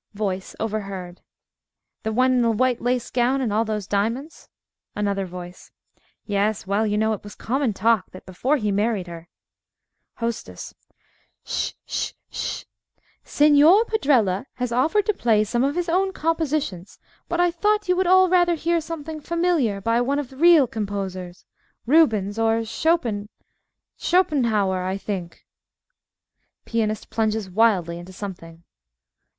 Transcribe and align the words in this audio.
VOICE 0.15 0.55
(overheard) 0.59 1.21
The 2.01 2.11
one 2.11 2.33
in 2.33 2.41
the 2.41 2.49
white 2.49 2.81
lace 2.81 3.11
gown 3.11 3.39
and 3.39 3.53
all 3.53 3.63
those 3.63 3.85
diamonds? 3.85 4.49
ANOTHER 4.95 5.25
VOICE 5.27 5.69
Yes. 6.25 6.65
Well, 6.65 6.87
you 6.87 6.97
know 6.97 7.13
it 7.13 7.23
was 7.23 7.35
common 7.35 7.71
talk 7.71 8.09
that 8.09 8.25
before 8.25 8.57
he 8.57 8.71
married 8.71 9.05
her 9.05 9.29
HOSTESS 10.15 10.73
'Sh, 11.45 11.73
'sh, 11.85 12.13
'sh! 12.31 12.63
Signor 13.23 13.85
Padrella 13.85 14.47
has 14.55 14.71
offered 14.71 15.05
to 15.05 15.13
play 15.13 15.43
some 15.43 15.63
of 15.63 15.75
his 15.75 15.87
own 15.87 16.13
compositions, 16.13 16.97
but 17.29 17.39
I 17.39 17.51
thought 17.51 17.87
you 17.87 17.95
would 17.95 18.07
all 18.07 18.27
rather 18.27 18.55
hear 18.55 18.81
something 18.81 19.21
familiar 19.21 19.79
by 19.79 20.01
one 20.01 20.17
of 20.17 20.31
the 20.31 20.37
real 20.37 20.65
composers 20.65 21.45
Rubens 21.85 22.39
or 22.39 22.65
Chopin 22.65 23.29
Chopinhauer, 23.99 24.81
I 24.83 24.97
think 24.97 25.45
(Pianist 26.65 27.11
_plunges 27.11 27.51
wildly 27.53 27.99
into 27.99 28.11
something. 28.13 28.63